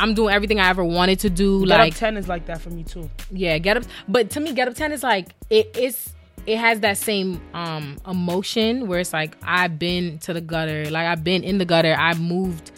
[0.00, 2.60] i'm doing everything i ever wanted to do Get like Up Ten is like that
[2.60, 3.08] for me too.
[3.30, 3.84] yeah, Get Up.
[4.08, 6.12] But to me, Get Up Ten is like it is.
[6.46, 11.06] It has that same um emotion where it's like I've been to the gutter, like
[11.06, 11.94] I've been in the gutter.
[11.98, 12.70] I've moved,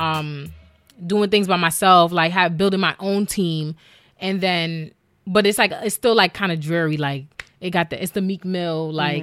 [0.00, 0.52] um,
[1.06, 3.74] doing things by myself, like have building my own team,
[4.20, 4.92] and then,
[5.26, 6.96] but it's like it's still like kind of dreary.
[6.96, 9.22] Like it got the it's the Meek Mill, like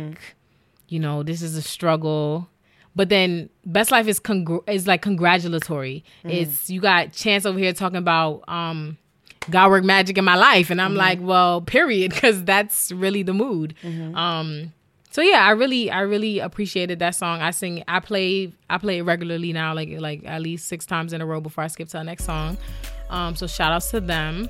[0.89, 2.47] you know this is a struggle.
[2.95, 6.03] But then Best Life is congr- is like congratulatory.
[6.23, 8.97] It's you got Chance over here talking about um
[9.49, 13.33] God work magic in my life, and I'm like, well, period, because that's really the
[13.33, 13.75] mood.
[14.15, 14.73] Um,
[15.17, 17.41] so yeah, I really, I really appreciated that song.
[17.41, 21.11] I sing, I play, I play it regularly now, like like at least six times
[21.11, 22.55] in a row before I skip to the next song.
[23.09, 24.47] Um, so shout outs to them.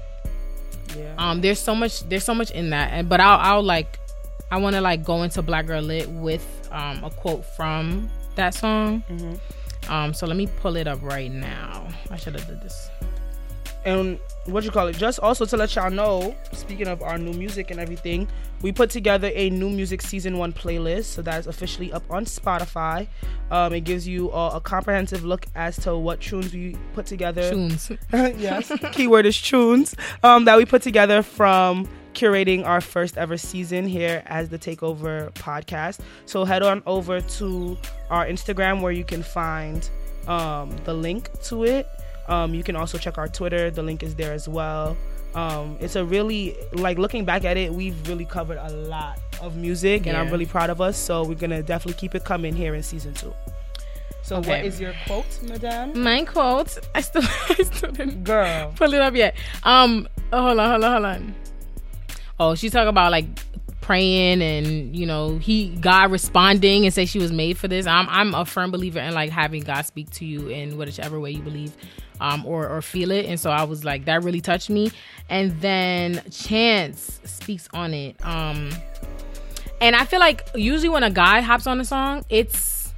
[0.94, 1.16] Yeah.
[1.18, 3.98] Um, there's so much, there's so much in that, and but I'll, I'll like,
[4.52, 8.54] I want to like go into Black Girl Lit with um a quote from that
[8.54, 9.04] song.
[9.10, 9.90] Mm-hmm.
[9.90, 11.88] Um, so let me pull it up right now.
[12.12, 12.90] I should have did this.
[13.88, 14.98] And what you call it?
[14.98, 18.28] Just also to let y'all know, speaking of our new music and everything,
[18.62, 21.06] we put together a new music season one playlist.
[21.06, 23.08] So that's officially up on Spotify.
[23.50, 27.50] Um, it gives you a, a comprehensive look as to what tunes we put together.
[27.50, 27.90] Tunes.
[28.12, 33.88] yes, keyword is tunes um, that we put together from curating our first ever season
[33.88, 36.02] here as the Takeover podcast.
[36.26, 37.78] So head on over to
[38.10, 39.90] our Instagram where you can find
[40.28, 41.88] um, the link to it.
[42.28, 43.72] Um, you can also check our Twitter.
[43.72, 44.98] The link is there as well.
[45.36, 49.56] Um, it's a really like looking back at it, we've really covered a lot of
[49.56, 50.98] music, and I'm really proud of us.
[50.98, 53.34] So we're gonna definitely keep it coming here in season two.
[54.24, 54.68] So what Okay.
[54.68, 56.02] is your quote, Madame?
[56.02, 56.78] My quote.
[56.96, 58.74] I still, I still didn't Girl.
[58.76, 59.36] pull it up yet.
[59.64, 61.36] Um, oh, hold on, hold on, hold on.
[62.40, 63.26] Oh, she's talking about like
[63.88, 67.88] praying and you know he God responding and say she was made for this.
[67.88, 71.32] I'm I'm a firm believer in like having God speak to you in whichever way
[71.32, 71.72] you believe,
[72.20, 73.26] um, or or feel it.
[73.28, 74.92] And so I was like that really touched me.
[75.30, 78.18] And then Chance speaks on it.
[78.26, 78.72] Um,
[79.80, 82.94] and I feel like usually when a guy hops on a song, it's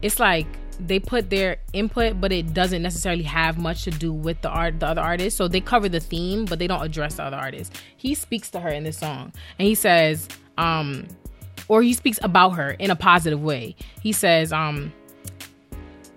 [0.00, 0.46] it's like
[0.80, 4.80] they put their input, but it doesn't necessarily have much to do with the art,
[4.80, 5.36] the other artist.
[5.36, 7.74] So they cover the theme, but they don't address the other artist.
[7.96, 11.06] He speaks to her in this song, and he says, um,
[11.68, 13.76] or he speaks about her in a positive way.
[14.02, 14.92] He says, um,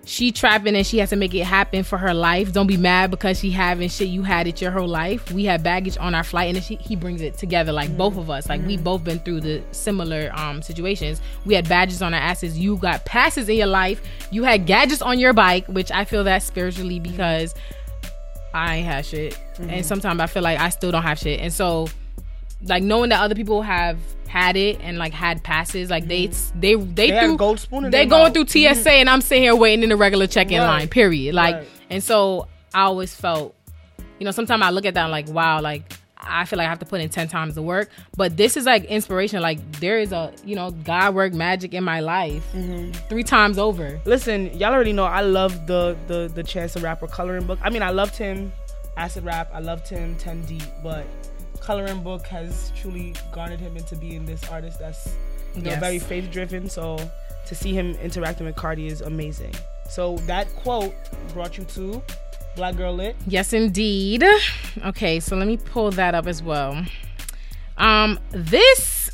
[0.07, 2.53] she trapping and she has to make it happen for her life.
[2.53, 5.31] Don't be mad because she having shit you had it your whole life.
[5.31, 8.29] We had baggage on our flight, and she, he brings it together like both of
[8.29, 8.47] us.
[8.47, 11.21] Like we both been through the similar um situations.
[11.45, 12.57] We had badges on our asses.
[12.57, 14.01] You got passes in your life.
[14.31, 17.53] You had gadgets on your bike, which I feel that spiritually because
[18.53, 21.51] I ain't had shit, and sometimes I feel like I still don't have shit, and
[21.51, 21.89] so
[22.63, 26.31] like knowing that other people have had it and like had passes, like they they
[26.55, 26.93] they, Mm-hmm.
[26.95, 28.33] They had gold spoon in they going mouth.
[28.33, 30.67] through TSA and I'm sitting here waiting in the regular check-in Right.
[30.67, 30.87] line.
[30.89, 31.33] Period.
[31.35, 31.67] Like, Right.
[31.89, 33.55] and so I always felt,
[34.19, 36.69] you know, sometimes I look at that and like, wow, like I feel like I
[36.69, 37.89] have to put in ten times the work.
[38.17, 39.39] But this is like inspiration.
[39.41, 42.91] Like there is a you know God work magic in my life Mm-hmm.
[43.07, 44.01] three times over.
[44.03, 47.59] Listen, y'all already know I love the the the Chance the Rapper coloring book.
[47.61, 48.51] I mean, I loved him
[48.97, 49.49] acid rap.
[49.53, 51.05] I loved him 10 deep, but
[51.67, 55.09] coloring book has truly garnered him into being this artist that's
[55.55, 55.79] you know Yes.
[55.81, 56.69] very faith driven.
[56.69, 56.85] So
[57.47, 59.53] to see him interacting with Cardi is amazing.
[59.89, 60.93] So that quote
[61.33, 62.01] brought you to
[62.55, 63.15] Black Girl Lit.
[63.27, 64.23] Yes, indeed.
[64.85, 66.71] Okay, so let me pull that up as well.
[67.77, 69.11] Um, this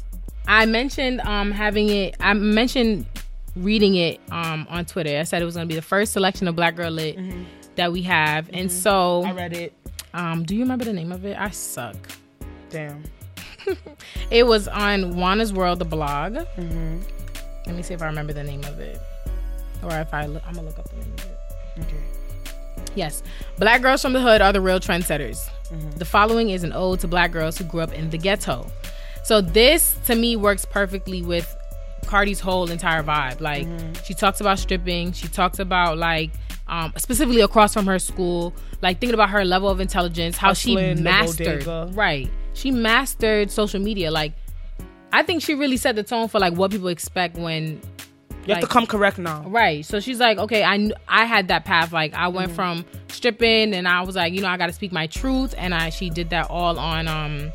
[0.48, 2.16] I mentioned um having it.
[2.20, 3.06] I mentioned
[3.56, 5.18] reading it um on Twitter.
[5.20, 7.18] I said it was gonna be the first selection of Black Girl Lit
[7.76, 9.74] that we have, and so I read it.
[10.14, 11.36] um, do you remember the name of it?
[11.38, 11.96] I suck.
[12.74, 13.04] Damn.
[14.30, 16.34] It was on Wanna's World, the blog.
[16.34, 17.00] Mm-hmm.
[17.66, 19.00] Let me see if I remember the name of it,
[19.84, 21.40] or if I look, I'm gonna look up the name of it.
[21.82, 22.04] Okay.
[22.96, 23.24] Yes.
[23.60, 25.50] Black girls from the hood are the real trendsetters.
[25.70, 25.92] Mm-hmm.
[25.92, 28.70] The following is an ode to black girls who grew up in the ghetto.
[29.24, 31.56] So this to me works perfectly with
[32.06, 33.40] Cardi's whole entire vibe.
[33.40, 33.94] Like mm-hmm.
[34.04, 36.32] she talks about stripping, she talks about like
[36.68, 40.98] um, specifically across from her school, like thinking about her level of intelligence, how Hustling,
[40.98, 42.30] she mastered right.
[42.54, 44.12] She mastered social media.
[44.12, 44.34] Like
[45.12, 47.82] I think she really set the tone for like what people expect when
[48.46, 49.44] You have to come correct now.
[49.48, 49.86] Right.
[49.86, 51.92] So she's like, okay, I kn- I had that path.
[51.94, 52.36] Like I Mm-hmm.
[52.36, 55.54] went from stripping, and I was like, you know, I got to speak my truth,
[55.58, 57.52] and I she did that all on um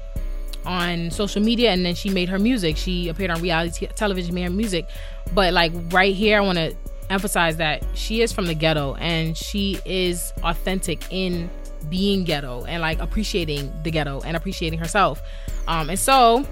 [0.66, 2.76] on social media, and then she made her music.
[2.76, 4.86] She appeared on reality t- television, made her music.
[5.34, 6.74] But like right here, I want to
[7.10, 11.48] emphasize that she is from the ghetto, and she is authentic in
[11.88, 15.20] being ghetto and like appreciating the ghetto and appreciating herself.
[15.66, 16.46] Um, and so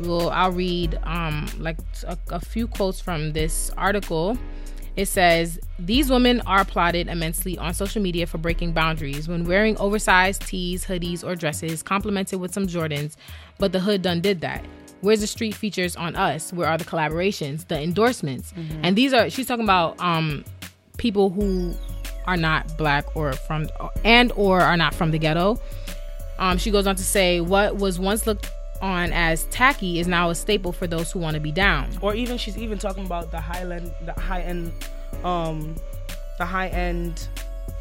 [0.00, 4.38] well i'll read um like a, a few quotes from this article.
[4.96, 9.76] It says these women are applauded immensely on social media for breaking boundaries when wearing
[9.78, 13.14] oversized tees hoodies or dresses complemented with some jordans
[13.58, 14.64] but the hood done did that.
[15.00, 16.52] Where's the street features on us?
[16.52, 18.52] Where are the collaborations the endorsements?
[18.82, 20.44] And these are she's talking about um
[20.96, 21.74] people who
[22.28, 23.68] are not black or from
[24.04, 25.58] and or are not from the ghetto
[26.38, 28.48] um, she goes on to say, what was once looked
[28.80, 31.90] on as tacky is now a staple for those who want to be down.
[32.00, 34.72] Or even she's even talking about the high end, the high end,
[35.24, 35.74] um,
[36.38, 37.26] the high end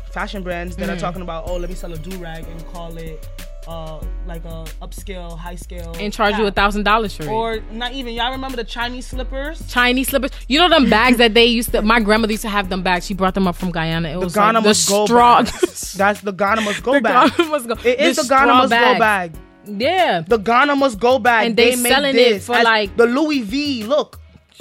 [0.10, 0.94] fashion brands that Mm.
[0.98, 1.44] are talking about.
[1.48, 3.24] Oh, let me sell a do rag and call it
[3.67, 7.30] uh like a upscale, high scale, And charge you a thousand dollars for it.
[7.30, 8.13] Or not even.
[8.13, 9.62] Y'all remember the Chinese slippers?
[9.67, 10.32] Chinese slippers.
[10.47, 11.82] You know them bags that they used to.
[11.82, 13.06] My grandmother used to have them bags.
[13.06, 14.10] She brought them up from Guyana.
[14.10, 15.43] It The was Ghana like the must go straw.
[15.43, 15.53] bag.
[15.97, 17.36] That's the Ghana must go the bag.
[17.38, 17.73] Ghana must go.
[17.84, 18.95] It is the, straw Ghana must bags.
[18.95, 19.32] go bag.
[19.65, 20.21] Yeah.
[20.21, 21.47] The Ghana must go bag.
[21.47, 23.84] And they made selling it this for, like- the Louis V.
[23.84, 24.19] Look,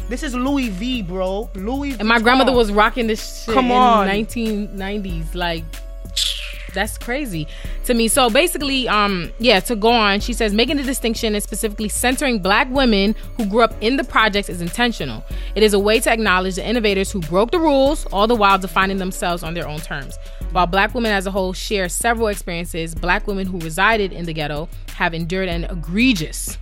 [0.08, 1.48] this is Louis V, bro.
[1.54, 1.96] Louis.
[1.98, 4.06] And my grandmother was rocking this shit Come in on.
[4.08, 5.34] 1990s.
[5.34, 5.64] Like,
[6.76, 7.48] that's crazy
[7.86, 8.06] to me.
[8.06, 12.38] So basically, um, yeah, to go on, she says making the distinction and specifically centering
[12.38, 15.24] black women who grew up in the projects is intentional.
[15.56, 18.58] It is a way to acknowledge the innovators who broke the rules, all the while
[18.58, 20.16] defining themselves on their own terms.
[20.52, 24.32] While black women as a whole share several experiences, black women who resided in the
[24.32, 26.56] ghetto have endured an egregious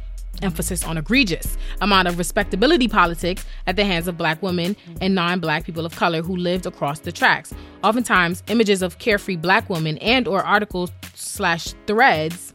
[0.44, 5.64] emphasis on egregious amount of respectability politics at the hands of black women and non-black
[5.64, 7.52] people of color who lived across the tracks
[7.82, 12.52] oftentimes images of carefree black women and or articles slash threads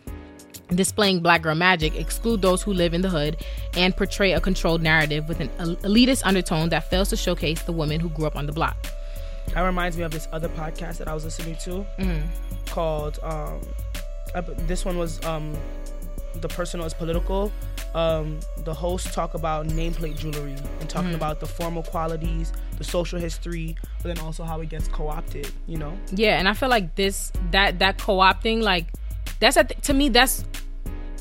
[0.75, 3.36] displaying black girl magic exclude those who live in the hood
[3.75, 7.99] and portray a controlled narrative with an elitist undertone that fails to showcase the women
[7.99, 8.78] who grew up on the block
[9.54, 12.21] that reminds me of this other podcast that i was listening to mm-hmm.
[12.67, 13.60] called um,
[14.67, 15.58] this one was um,
[16.36, 17.52] the personal is political.
[17.95, 21.15] Um, the hosts talk about nameplate jewelry and talking mm.
[21.15, 25.52] about the formal qualities, the social history, but then also how it gets co-opted.
[25.67, 25.97] You know?
[26.12, 28.88] Yeah, and I feel like this that that co-opting, like
[29.39, 30.43] that's a th- to me that's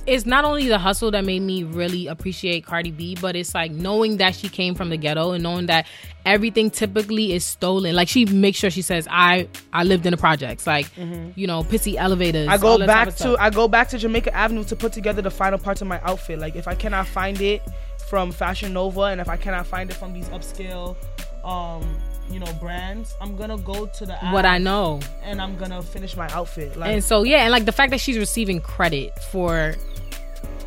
[0.09, 3.71] it's not only the hustle that made me really appreciate Cardi B, but it's like
[3.71, 5.87] knowing that she came from the ghetto and knowing that
[6.25, 7.95] everything typically is stolen.
[7.95, 11.39] Like she makes sure she says, "I I lived in the projects." Like mm-hmm.
[11.39, 12.49] you know, pissy elevators.
[12.49, 15.59] I go back to I go back to Jamaica Avenue to put together the final
[15.59, 16.39] parts of my outfit.
[16.39, 17.63] Like if I cannot find it
[18.09, 20.97] from Fashion Nova and if I cannot find it from these upscale
[21.45, 21.85] um
[22.31, 26.17] you know brands i'm gonna go to the what i know and i'm gonna finish
[26.17, 29.75] my outfit like and so yeah and like the fact that she's receiving credit for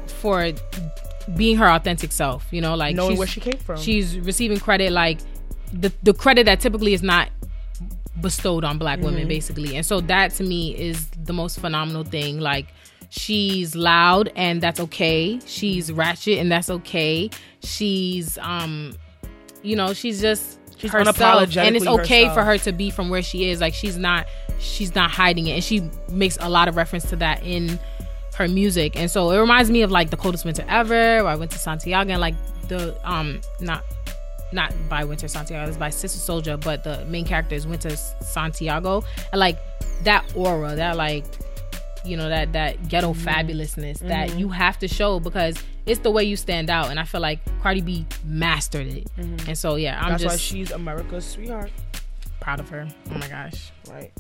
[0.08, 0.52] for
[1.36, 2.48] being her authentic self.
[2.52, 3.78] You know, like knowing where she came from.
[3.78, 5.20] She's receiving credit like
[5.74, 7.30] the the credit that typically is not
[8.20, 9.30] bestowed on black women, mm-hmm.
[9.30, 9.76] basically.
[9.76, 12.40] And so that to me is the most phenomenal thing.
[12.40, 12.68] Like
[13.10, 15.40] she's loud and that's okay.
[15.46, 17.30] She's ratchet and that's okay.
[17.64, 18.96] She's um
[19.64, 22.36] you know, she's just she's herself and it's okay herself.
[22.36, 23.62] for her to be from where she is.
[23.62, 24.28] Like she's not
[24.60, 27.80] she's not hiding it and she makes a lot of reference to that in
[28.36, 28.96] her music.
[28.96, 31.60] And so it reminds me of like the coldest winter ever, where I went to
[31.60, 32.36] Santiago and like
[32.68, 33.84] the um not
[34.54, 39.04] not by Winter Santiago, it's by Sister Souljah, but the main character is Winter Santiago.
[39.32, 39.58] And like
[40.04, 41.26] that aura, that like
[42.06, 43.28] you know, that that ghetto mm-hmm.
[43.28, 44.08] fabulousness mm-hmm.
[44.08, 46.90] that you have to show because it's the way you stand out.
[46.90, 49.08] And I feel like Cardi B mastered it.
[49.18, 49.50] Mm-hmm.
[49.50, 51.72] And so yeah, I'm That's just why she's America's sweetheart.
[52.40, 52.88] Proud of her.
[53.12, 53.72] Oh my gosh.
[53.90, 54.12] Right.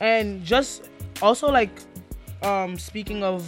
[0.00, 0.88] And just
[1.22, 1.70] also like
[2.42, 3.46] um, speaking of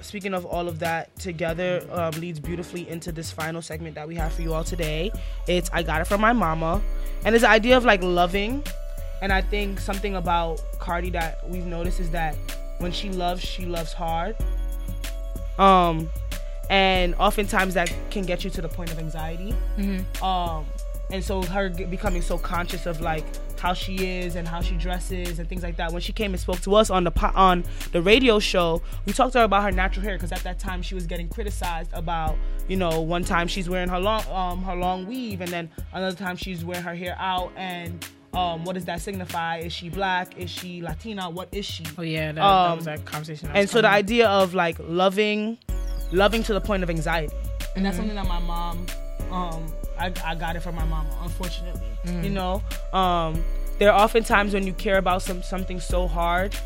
[0.00, 4.14] speaking of all of that together um, leads beautifully into this final segment that we
[4.14, 5.10] have for you all today.
[5.46, 6.80] It's I got it from my mama,
[7.24, 8.62] and it's the idea of like loving.
[9.22, 12.36] And I think something about Cardi that we've noticed is that
[12.78, 14.36] when she loves, she loves hard.
[15.58, 16.10] Um,
[16.68, 19.54] and oftentimes that can get you to the point of anxiety.
[19.78, 20.24] Mm-hmm.
[20.24, 20.66] Um,
[21.10, 23.24] and so her becoming so conscious of like
[23.60, 25.92] how she is and how she dresses and things like that.
[25.92, 29.12] When she came and spoke to us on the po- on the radio show, we
[29.12, 31.90] talked to her about her natural hair because at that time she was getting criticized
[31.92, 32.36] about,
[32.68, 36.16] you know, one time she's wearing her long um, her long weave and then another
[36.16, 38.06] time she's wearing her hair out and
[38.36, 39.58] um, what does that signify?
[39.58, 40.38] Is she black?
[40.38, 41.30] Is she Latina?
[41.30, 41.84] What is she?
[41.96, 43.50] Oh yeah, that, um, that was that conversation.
[43.54, 45.58] and so the idea of like loving,
[46.12, 47.82] loving to the point of anxiety, and mm-hmm.
[47.84, 48.86] that's something that my mom
[49.30, 49.66] um,
[49.98, 51.88] I, I got it from my mama, unfortunately.
[52.04, 52.24] Mm.
[52.24, 53.44] You know, um,
[53.78, 56.56] there are often times when you care about some something so hard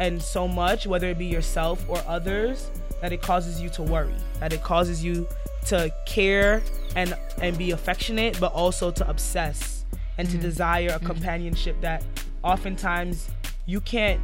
[0.00, 4.14] and so much, whether it be yourself or others, that it causes you to worry,
[4.40, 5.26] that it causes you
[5.66, 6.62] to care
[6.96, 9.81] and and be affectionate, but also to obsess
[10.22, 11.04] and to desire a mm.
[11.04, 12.04] companionship that
[12.44, 13.28] oftentimes
[13.66, 14.20] you can't.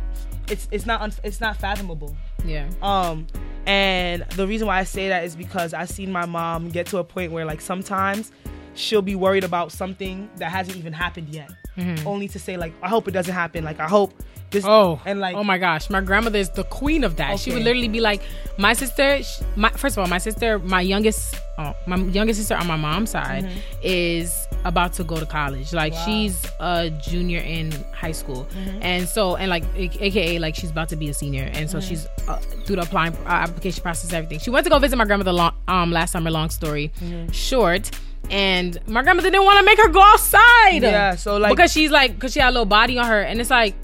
[0.49, 2.17] It's it's not it's not fathomable.
[2.45, 2.71] Yeah.
[2.83, 3.27] Um,
[3.67, 6.99] and the reason why I say that is because I've seen my mom get to
[6.99, 8.31] a point where like sometimes
[8.75, 11.51] she'll be worried about something that hasn't even happened yet.
[11.79, 12.07] Mm-hmm.
[12.07, 13.65] Only to say like, I hope it doesn't happen.
[13.65, 14.13] Like I hope
[14.51, 14.65] this.
[14.67, 17.31] Oh, and like, oh my gosh, my grandmother is the queen of that.
[17.31, 17.37] Okay.
[17.37, 18.23] She would literally be like,
[18.57, 19.21] my sister.
[19.57, 23.11] My first of all, my sister, my youngest, oh, my youngest sister on my mom's
[23.11, 23.59] side mm-hmm.
[23.83, 25.73] is about to go to college.
[25.73, 26.05] Like wow.
[26.05, 28.83] she's a junior in high school, mm-hmm.
[28.83, 31.89] and so and like AKA like she's about to be a senior, and so mm-hmm.
[31.89, 34.39] she's uh, through the applying uh, application process, everything.
[34.39, 36.31] She went to go visit my grandmother long, um last summer.
[36.31, 37.31] Long story mm-hmm.
[37.33, 37.91] short
[38.31, 40.83] and my grandmother didn't want to make her go outside.
[40.83, 43.41] Yeah, so like because she's like because she had a little body on her, and
[43.41, 43.75] it's like.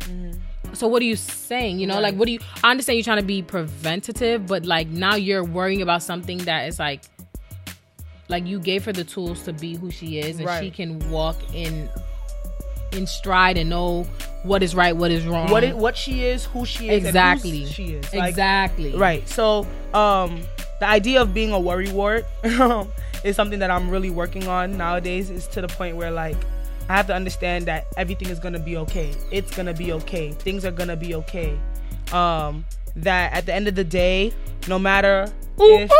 [0.00, 0.34] Mm-hmm.
[0.74, 1.80] So what are you saying?
[1.80, 2.02] You know, right.
[2.02, 2.40] like what do you?
[2.62, 6.68] I understand you're trying to be preventative, but like now you're worrying about something that
[6.68, 7.02] is like,
[8.28, 10.62] like you gave her the tools to be who she is, and right.
[10.62, 11.88] she can walk in
[12.92, 14.04] in stride and know
[14.42, 17.66] what is right, what is wrong, what it, what she is, who she is, exactly,
[17.66, 19.28] she is, like, exactly, right.
[19.28, 20.42] So, um,
[20.80, 22.24] the idea of being a worry wart
[23.24, 25.30] is something that I'm really working on nowadays.
[25.30, 26.36] Is to the point where like
[26.88, 29.14] I have to understand that everything is gonna be okay.
[29.30, 30.32] It's gonna be okay.
[30.32, 31.58] Things are gonna be okay.
[32.12, 32.64] Um,
[32.96, 34.32] that at the end of the day,
[34.66, 35.90] no matter if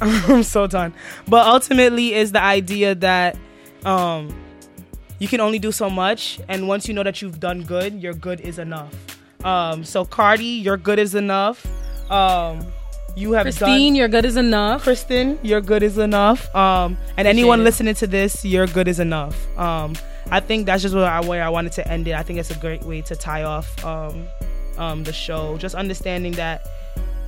[0.00, 0.92] I'm so done.
[1.28, 3.36] But ultimately is the idea that
[3.84, 4.34] um
[5.18, 8.14] you can only do so much and once you know that you've done good, your
[8.14, 8.92] good is enough.
[9.44, 11.64] Um so Cardi, your good is enough.
[12.12, 12.66] Um
[13.14, 14.84] you have Christine, done your good is enough.
[14.84, 16.54] Christin, your good is enough.
[16.54, 17.64] Um, and anyone it.
[17.64, 19.58] listening to this, your good is enough.
[19.58, 19.94] Um,
[20.30, 22.14] I think that's just where I, where I wanted to end it.
[22.14, 24.26] I think it's a great way to tie off um,
[24.78, 25.58] um, the show.
[25.58, 26.66] Just understanding that,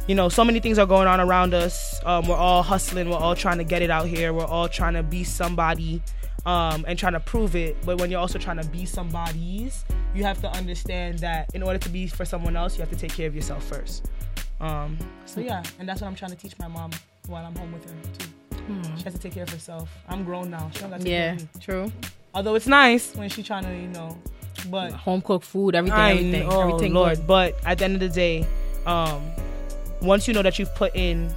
[0.07, 2.01] you know, so many things are going on around us.
[2.07, 3.11] Um, we're all hustling.
[3.11, 4.33] We're all trying to get it out here.
[4.33, 6.01] We're all trying to be somebody
[6.47, 7.77] um, and trying to prove it.
[7.85, 11.79] But when you're also trying to be somebody's, you have to understand that in order
[11.79, 14.07] to be for someone else, you have to take care of yourself first.
[14.65, 14.97] Um,
[15.27, 16.91] so yeah, and that's what I'm trying to teach my mom
[17.27, 18.31] while I'm home with her too.
[18.97, 19.91] She has to take care of herself.
[20.09, 20.71] I'm grown now.
[20.73, 21.93] She don't got to Yeah, true.
[22.35, 24.17] Although it's nice when she's trying to, you know,
[24.71, 26.95] but Home cooked food, everything, I everything, know, everything.
[26.95, 27.19] Lord.
[27.19, 27.27] good.
[27.27, 28.47] But at the end of the day,
[28.87, 29.23] um,
[30.01, 31.31] once you know that you've put in,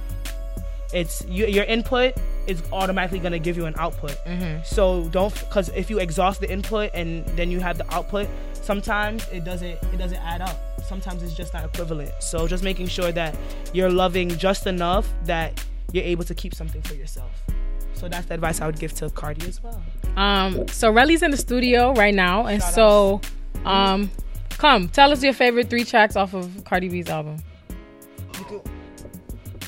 [0.94, 2.14] it's you, your input
[2.46, 4.16] is automatically gonna give you an output.
[4.24, 4.64] Mhm.
[4.64, 9.26] So don't because if you exhaust the input and then you have the output, sometimes
[9.30, 10.58] it doesn't it doesn't add up.
[10.88, 12.10] Sometimes it's just not equivalent.
[12.20, 13.36] So just making sure that
[13.74, 15.62] you're loving just enough that
[15.92, 17.30] you're able to keep something for yourself.
[17.92, 19.82] So that's the advice I would give to Cardi as well.
[20.16, 23.20] Um, so Relly's in the studio right now, and Shout so,
[23.64, 24.10] um,
[24.50, 27.36] come tell us your favorite three tracks off of Cardi B's album.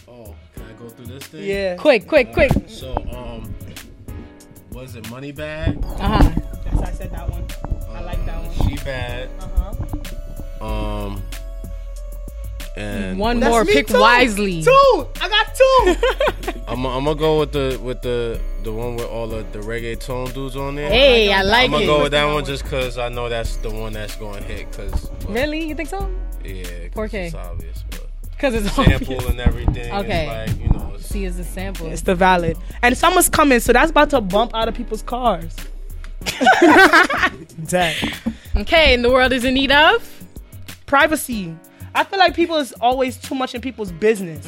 [0.08, 1.44] Oh, can I go through this thing?
[1.44, 1.76] Yeah.
[1.76, 2.52] Quick, quick, quick.
[2.66, 3.54] So, um,
[4.72, 5.84] was it Money Bag?
[5.84, 6.30] Uh huh.
[6.64, 7.44] Yes, I said that one.
[7.90, 8.68] I like that one.
[8.68, 9.28] She Bad.
[9.40, 9.99] Uh-huh.
[10.60, 11.22] Um,
[12.76, 13.64] and One That's more.
[13.64, 13.98] me Pick too.
[14.00, 14.62] wisely.
[14.62, 15.06] Two.
[15.20, 16.62] I got two.
[16.68, 20.32] I'm, I'm gonna go with the with the the one with all the the reggaeton
[20.32, 20.88] dudes on there.
[20.88, 21.64] Hey, I like it.
[21.64, 21.86] I'm gonna it.
[21.86, 22.44] go with that one one.
[22.44, 24.70] just cause I know that's the one that's going to hit.
[24.72, 25.66] Cause well, Really?
[25.68, 26.08] You think so?
[26.44, 26.94] yeah, 4K.
[26.94, 29.92] 'cause it's obvious, but Because it's sample and everything.
[29.92, 30.44] Okay.
[30.46, 31.88] It's like you know, it's, See, as a sample.
[31.88, 32.56] it's the valid.
[32.82, 35.54] And summer's coming, so that's about to bump out of people's cars.
[37.66, 37.96] Dead.
[38.56, 40.19] Okay, and the world is in need of.
[40.90, 41.56] Privacy.
[41.92, 44.46] I feel like people is always too much in people's business.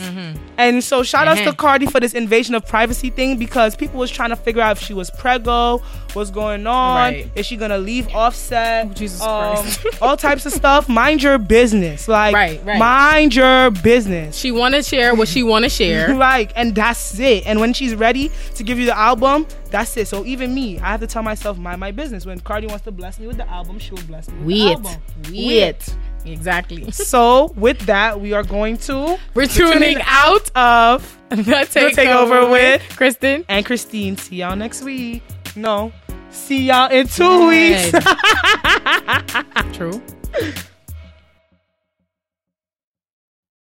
[0.59, 1.57] And so shout outs to Mhm.
[1.57, 4.83] Cardi for this invasion of privacy thing because people was trying to figure out if
[4.85, 5.81] she was preggo,
[6.13, 7.31] what's going on, Right.
[7.35, 9.87] is she gonna leave offset, Oh, Jesus um, Christ.
[10.03, 10.89] all types of stuff.
[10.89, 12.07] Mind your business.
[12.07, 12.79] Like Right, right.
[12.79, 14.37] mind your business.
[14.37, 16.15] She want to share what she want to share.
[16.29, 20.07] like and that's it and when she's ready to give you the album that's it
[20.07, 22.93] so even me i have to tell myself mind my business when cardi wants to
[22.93, 24.85] bless me with the album she will bless me with Weird.
[24.85, 25.77] the album Weird.
[26.25, 26.91] Exactly.
[26.93, 32.83] so with that we are going to We're tuning out of the takeover, Takeover with
[32.91, 33.45] Christin.
[33.49, 35.23] and christine see y'all next week
[35.57, 35.93] no
[36.31, 37.91] see y'all in two weeks
[39.73, 40.01] True.